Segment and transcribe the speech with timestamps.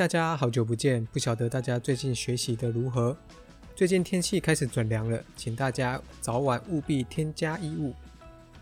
[0.00, 1.04] 大家好久不见！
[1.12, 3.14] 不晓得大家最近学习的如何？
[3.76, 7.92] 最近天气开始转凉了，请大家早晚务必添加衣物。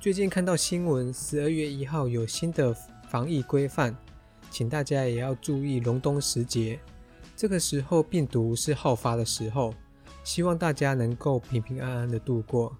[0.01, 2.74] 最近看到新闻，十二月一号有新的
[3.09, 3.96] 防疫规范，
[4.51, 6.80] 请大家也要注意隆冬时节。
[7.37, 9.73] 这个时候病毒是好发的时候，
[10.25, 12.77] 希望大家能够平平安安的度过。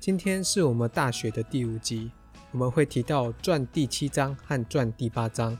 [0.00, 2.10] 今天是我们大学的第五集，
[2.50, 5.56] 我们会提到传第七章和传第八章。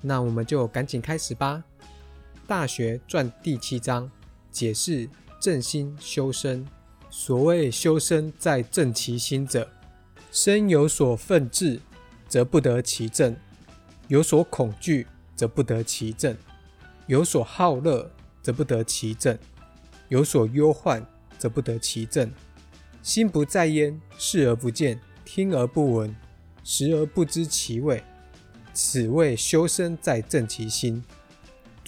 [0.00, 1.60] 那我们就赶紧开始吧。
[2.48, 4.10] 大学传第七章
[4.50, 5.06] 解释
[5.38, 6.66] 正心修身。
[7.10, 9.70] 所谓修身在正其心者，
[10.32, 11.78] 身有所愤志，
[12.26, 13.34] 则不得其正；
[14.06, 16.34] 有所恐惧，则不得其正；
[17.06, 19.36] 有所好乐，则不得其正；
[20.08, 21.06] 有所忧患，
[21.38, 22.32] 则不得其正。
[23.02, 26.16] 心不在焉，视而不见，听而不闻，
[26.64, 28.02] 食而不知其味。
[28.72, 31.04] 此谓修身在正其心。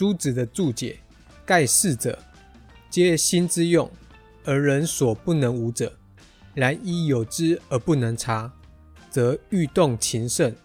[0.01, 0.99] 朱子的注解：
[1.45, 2.19] 盖世者，
[2.89, 3.91] 皆心之用，
[4.47, 5.93] 而人所不能无者。
[6.55, 8.51] 然一有之而不能察，
[9.11, 10.57] 则欲动情甚，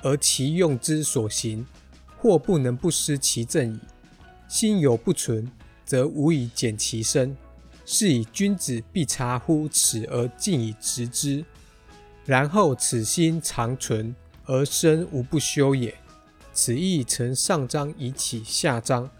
[0.00, 1.66] 而其用之所行，
[2.16, 3.80] 或不能不失其正矣。
[4.46, 5.50] 心有不存，
[5.84, 7.36] 则无以减其身。
[7.84, 11.44] 是以君子必察乎此而进以直之，
[12.24, 14.14] 然后此心常存。
[14.44, 15.92] 而身无不修也。
[16.54, 19.10] 此意成上章以启下章，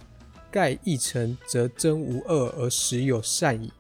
[0.52, 3.72] 盖一成则真无恶而实有善矣。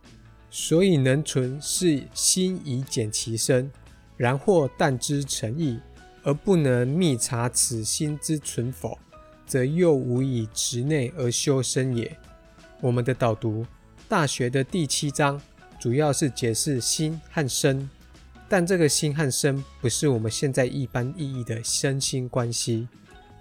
[0.50, 3.70] 所以能存是心以减其身，
[4.16, 5.78] 然或但之诚意，
[6.24, 8.98] 而不能密察此心之存否，
[9.46, 12.16] 则又无以直内而修身也。
[12.80, 13.62] 我们的导读
[14.08, 15.40] 《大学》的第七章，
[15.80, 17.88] 主要是解释心和身。
[18.48, 22.86] 但这个心和身不是我们现在一般意义的身心关系，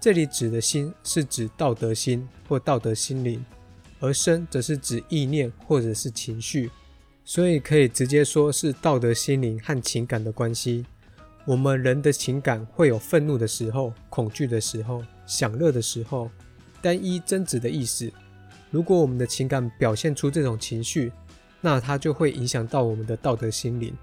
[0.04, 3.42] 这里指的心是指道德心或道德心灵，
[4.00, 6.70] 而身则是指意念或者是情绪，
[7.24, 10.84] 所以可以直接说是道德心灵和情感的关系。
[11.46, 16.30] 我们人的情感会有愤怒的时候、恐惧的时候、享乐的时候，
[16.82, 18.12] 单一真旨的意思。
[18.70, 21.10] 如果我们的情感表现出这种情绪，
[21.62, 23.96] 那它就会影响到我们的道德心灵。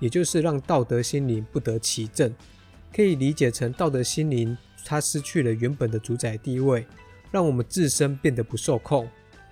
[0.00, 2.34] 也就是让道德心灵不得其正，
[2.92, 6.86] 可以理解成道德心灵它失去了原本的主宰地位，
[7.30, 9.08] 让我们自身变得不受控。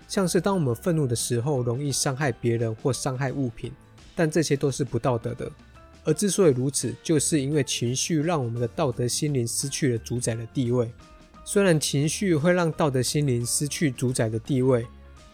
[0.07, 3.73] 像是当我们愤怒的时候，容易伤害别人或伤害物品，
[4.15, 5.51] 但这些都是不道德的。
[6.05, 10.93] 而之所以如此，就是因为情绪让我们的道德心灵失去了主宰的地位。
[11.45, 14.87] 虽然情绪会让道德心灵失去主宰的地位，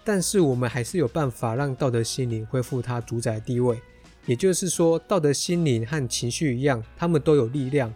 [0.05, 3.81] 但是我们还是有办法让道德心灵恢复它主宰地位。
[4.27, 7.93] 也就是说，道德心灵和情绪一样，他们都有力量。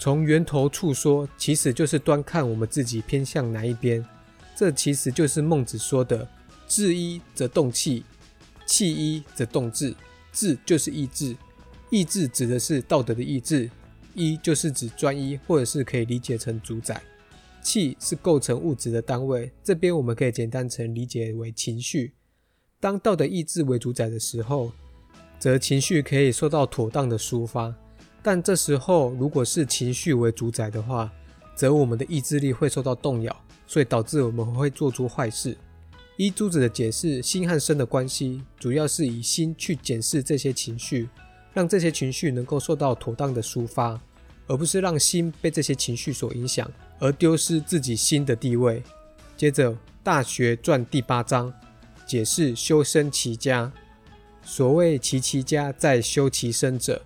[0.00, 4.02] 从源头处说，其实就是端看我们自己偏向哪一边。
[4.56, 6.26] 这其实就是孟子说的
[6.66, 8.02] “志一则动气，
[8.64, 9.94] 气一则动志”。
[10.32, 11.36] 志就是意志，
[11.90, 13.68] 意志指的是道德的意志；
[14.14, 17.02] 一就是指专一，或者是可以理解成主宰。
[17.62, 22.14] 气是构成物质的单位，这边我们可以简单成理解为情绪。
[22.80, 24.72] 当道德意志为主宰的时候。
[25.38, 27.74] 则情绪可以受到妥当的抒发，
[28.22, 31.10] 但这时候如果是情绪为主宰的话，
[31.54, 35.56] 则我们的意志力会受到动摇，所以导致我们会做出坏事。
[36.16, 41.08] 依朱子的解释，心和身的关系主要是以心去检视这些情绪，
[41.54, 43.98] 让这些情绪能够受到妥当的抒发，
[44.46, 48.82] 而不是让心被这些情绪所影响而丢失自己心的地位。
[49.34, 49.72] 接着，
[50.02, 51.50] 《大学传》第八章
[52.06, 53.72] 解释修身齐家。
[54.42, 57.02] 所谓齐其家，在修其身者，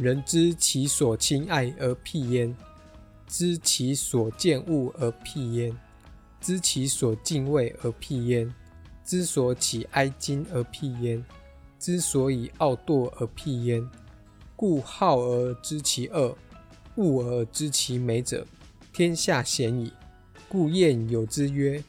[0.00, 2.56] 人知其所亲爱而辟焉，
[3.26, 5.76] 知其所见恶而辟焉，
[6.40, 8.50] 知其所敬畏而辟焉，
[9.04, 11.22] 知所起哀矜而辟焉，
[11.78, 13.86] 知所以傲惰而辟焉。
[14.56, 16.34] 故好而知其恶，
[16.94, 18.46] 恶而知其美者，
[18.94, 19.92] 天下鲜矣。
[20.48, 21.84] 故谚有之曰：“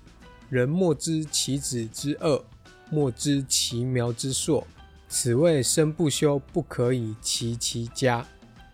[0.51, 2.43] 人莫知其子之恶。”
[2.91, 4.67] 莫知其苗之硕，
[5.13, 8.25] 此谓身不修，不可以齐其家。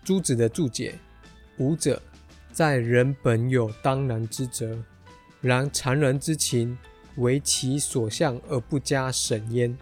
[0.04, 0.94] 朱子的注解：
[1.58, 2.00] 五者，
[2.52, 4.78] 在人本有当然之责，
[5.40, 6.78] 然常人之情，
[7.16, 9.76] 为其所向而不加审焉，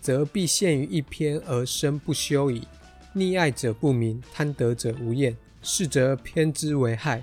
[0.00, 2.66] 则必陷于一篇而身不修矣。
[3.14, 7.22] 溺爱者不明，贪得者无厌，是则偏之为害，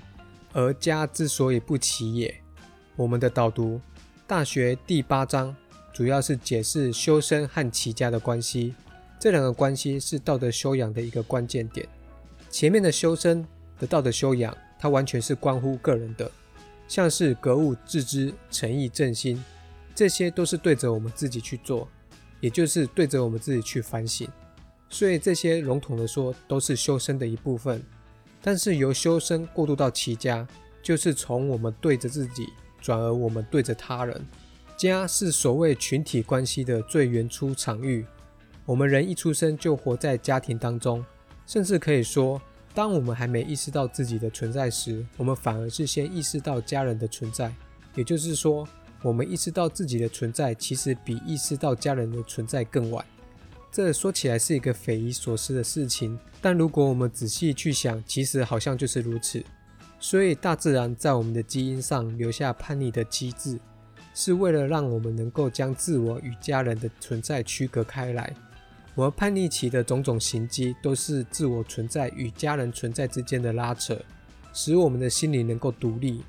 [0.52, 2.32] 而家之所以不齐也。
[2.94, 3.80] 我们的导读：
[4.28, 5.54] 大学第八章。
[5.94, 8.74] 主要是解释修身和齐家的关系，
[9.20, 11.86] 这两个关系是道德修养的一个关键点。
[12.50, 13.46] 前面的修身
[13.78, 16.28] 的道德修养，它完全是关乎个人的，
[16.88, 19.40] 像是格物致知、诚意正心，
[19.94, 21.88] 这些都是对着我们自己去做，
[22.40, 24.26] 也就是对着我们自己去反省。
[24.90, 27.80] 所以这些笼统的说，都是修身的一部分。
[28.42, 30.44] 但是由修身过渡到齐家，
[30.82, 32.48] 就是从我们对着自己，
[32.80, 34.20] 转而我们对着他人。
[34.76, 38.04] 家是所谓群体关系的最原初场域。
[38.66, 41.04] 我们人一出生就活在家庭当中，
[41.46, 42.40] 甚至可以说，
[42.74, 47.52] 当我们还没意识到自己的存在时，我们反而是先意识到家人的存在。
[47.94, 48.66] 也就是说，
[49.02, 53.04] 我们意识到自己的存在，其实比意识到家人的存在更晚。
[53.70, 59.44] 这说起来是一个匪夷所思的事情，但如果我们仔细去想，其实好像就是如此。
[60.00, 63.58] 所以，大自然在我们的基因上留下叛逆的机制，
[64.14, 68.32] 是为了让我们能够将自我与家人的存在区隔开来。
[68.94, 74.00] 我们叛逆期的种种行迹，都是自我存在与家人存在之间的拉扯，
[74.52, 76.22] 使我们的心灵能够独立。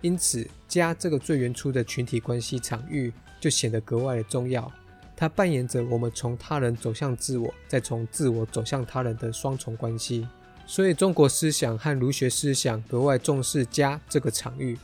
[0.00, 4.70] 因此，家这个最原初的群体关系场域，就显得格外的重要。
[5.16, 10.26] 它扮演着我们从他人走向自我，再从自我走向他人的双重关系。
[10.66, 14.76] 所以，中国思想和儒学思想格外重视家这个场域。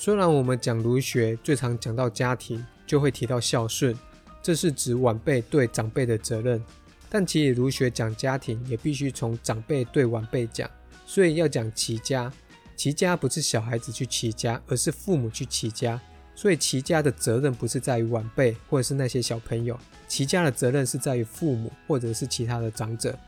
[0.00, 3.92] 虽然我们讲儒学最常讲到家庭，就会提到孝顺。
[4.40, 6.62] 这是指晚辈对长辈的责任，
[7.10, 10.70] 但其实儒学讲家庭也必须从长辈对晚辈讲，
[11.04, 12.32] 所以要讲齐家。
[12.76, 16.00] 齐家不是小孩子去齐家，而是父母去齐家，
[16.32, 23.18] 所以齐家的责任不是在于晚辈或者是那些小朋友，齐家的责任是在于父母或者是其他的长者。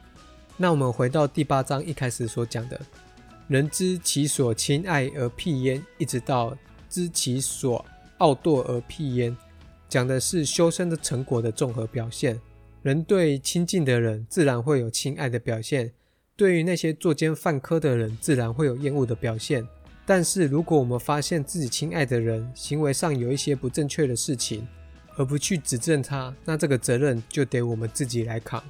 [0.56, 2.80] 那我们回到第八章一开始所讲的，
[3.50, 6.56] 人知其所亲爱而辟焉，一直到
[6.88, 7.84] 知其所
[8.18, 9.36] 傲惰而辟焉。
[9.88, 12.40] 讲的是修身的成果的综合表现。
[12.82, 15.88] 人对亲近的人，自然会有亲爱的表现；
[16.36, 19.66] 对于那些作奸犯科的人，自然会有厌恶的表现。
[20.06, 24.64] 但是，如果我们发现自己亲爱的人行为上有一些不正确的事情，
[25.16, 28.62] 而不去指正他，那这个责任就得我们自己来扛。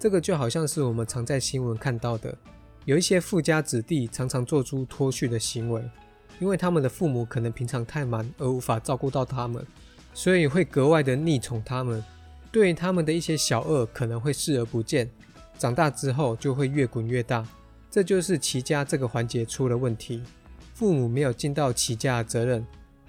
[0.00, 2.36] 这个就好像是我们常在新闻看到的，
[2.86, 5.82] 有一些富家子弟常常做出脱序的行为，
[6.38, 9.66] 因为他们的父母可能平常太忙而无法照顾到他们。
[10.14, 12.02] 所以会格外的溺宠他们，
[12.52, 15.10] 对于他们的一些小恶可能会视而不见，
[15.58, 17.44] 长大之后就会越滚越大。
[17.90, 20.22] 这就是齐家这个环节出了问题，
[20.72, 22.64] 父母没有尽到齐家的责任，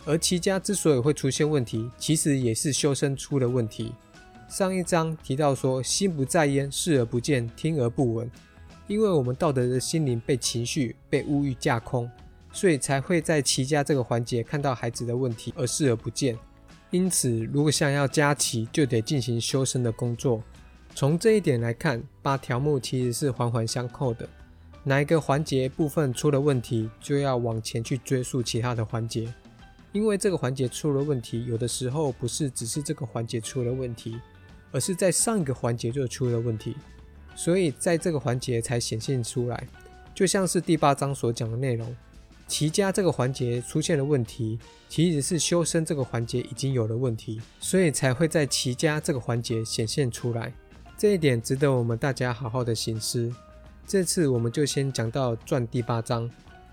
[0.05, 3.93] 而齐家之所以会出现问题，其实也是修身出了问题。
[4.49, 8.31] 上一章提到说，心不在焉，视而不见，听而不闻，
[8.87, 12.09] 因为我们道德的心灵被情绪、被物欲架空，
[12.51, 16.37] 所以才会在齐家这个环节看到孩子的问题而视而不见。
[16.89, 20.41] 因此，如果想要加齐，就得进行修身的工作。
[20.95, 24.27] 从这一点来看，八条目其实是环环相扣的。
[24.83, 29.31] 哪一个环节部分出了问题，就要往前去追溯其他的环节。
[29.91, 34.17] 因为这个环节出了问题，有的时候不是只是这个环节出了问题，
[34.71, 36.75] 而是在上一个环节就出了问题，
[37.37, 39.67] 所以在这个环节才显现出来。
[40.15, 41.95] 就像是第八章所讲的内容。
[42.47, 44.57] 齐家这个环节出现了问题，
[44.89, 50.51] 其实是修身这个环节已经有了问题，所以才会在齐家这个环节显现出来。
[50.97, 53.31] 这一点值得我们大家好好的醒思。
[53.85, 56.27] 这次我们就先讲到传第八章，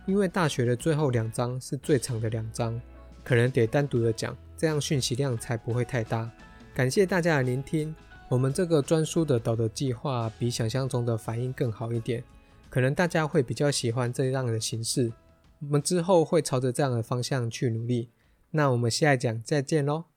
[0.07, 2.81] 因为大学的最后两章是最长的两章，
[3.23, 6.31] 可能得单独的讲，这样讯息量才不会太大。
[6.73, 7.95] 感谢大家的聆听。
[8.29, 12.25] 我们这个专书的导的计划比想象中的反应更好一点，
[12.71, 15.13] 可能大家会比较喜欢这样的形式。
[15.61, 18.09] 我们之后会朝着这样的方向去努力。
[18.51, 20.14] 那我们下一讲再见喽。